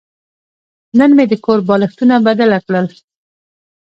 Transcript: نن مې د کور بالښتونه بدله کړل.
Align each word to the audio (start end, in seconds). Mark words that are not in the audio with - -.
نن 0.97 1.11
مې 1.17 1.25
د 1.31 1.33
کور 1.45 1.59
بالښتونه 1.67 2.15
بدله 2.27 2.59
کړل. 2.65 2.87